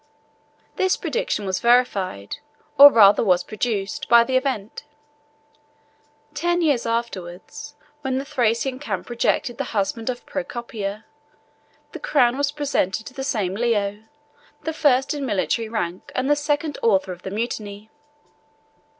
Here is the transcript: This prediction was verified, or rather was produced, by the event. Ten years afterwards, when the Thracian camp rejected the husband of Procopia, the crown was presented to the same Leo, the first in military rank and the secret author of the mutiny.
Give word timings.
This 0.77 0.97
prediction 0.97 1.45
was 1.45 1.59
verified, 1.59 2.37
or 2.75 2.91
rather 2.91 3.23
was 3.23 3.43
produced, 3.43 4.09
by 4.09 4.23
the 4.23 4.35
event. 4.35 4.83
Ten 6.33 6.63
years 6.63 6.87
afterwards, 6.87 7.75
when 8.01 8.17
the 8.17 8.25
Thracian 8.25 8.79
camp 8.79 9.11
rejected 9.11 9.59
the 9.59 9.63
husband 9.77 10.09
of 10.09 10.25
Procopia, 10.25 11.05
the 11.91 11.99
crown 11.99 12.35
was 12.35 12.51
presented 12.51 13.05
to 13.05 13.13
the 13.13 13.23
same 13.23 13.53
Leo, 13.53 13.99
the 14.63 14.73
first 14.73 15.13
in 15.13 15.23
military 15.23 15.69
rank 15.69 16.11
and 16.15 16.27
the 16.27 16.35
secret 16.35 16.79
author 16.81 17.11
of 17.11 17.21
the 17.21 17.29
mutiny. 17.29 17.91